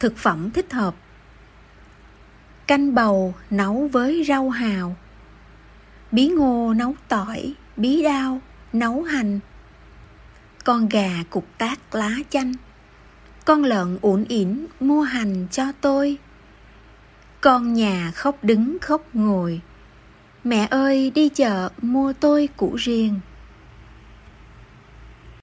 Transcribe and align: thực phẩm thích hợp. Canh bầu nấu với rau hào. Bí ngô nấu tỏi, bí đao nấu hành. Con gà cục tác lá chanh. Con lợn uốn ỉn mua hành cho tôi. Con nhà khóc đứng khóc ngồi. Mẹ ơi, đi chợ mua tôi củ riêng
thực 0.00 0.16
phẩm 0.16 0.50
thích 0.50 0.72
hợp. 0.72 0.94
Canh 2.66 2.94
bầu 2.94 3.34
nấu 3.50 3.88
với 3.92 4.24
rau 4.28 4.50
hào. 4.50 4.96
Bí 6.12 6.28
ngô 6.28 6.74
nấu 6.74 6.94
tỏi, 7.08 7.54
bí 7.76 8.02
đao 8.02 8.40
nấu 8.72 9.02
hành. 9.02 9.40
Con 10.64 10.88
gà 10.88 11.10
cục 11.30 11.46
tác 11.58 11.94
lá 11.94 12.14
chanh. 12.30 12.54
Con 13.44 13.64
lợn 13.64 13.98
uốn 14.02 14.24
ỉn 14.28 14.66
mua 14.80 15.02
hành 15.02 15.46
cho 15.50 15.72
tôi. 15.80 16.18
Con 17.40 17.72
nhà 17.74 18.10
khóc 18.14 18.44
đứng 18.44 18.78
khóc 18.80 19.02
ngồi. 19.12 19.60
Mẹ 20.44 20.66
ơi, 20.70 21.12
đi 21.14 21.28
chợ 21.28 21.68
mua 21.82 22.12
tôi 22.12 22.48
củ 22.56 22.74
riêng 22.76 23.20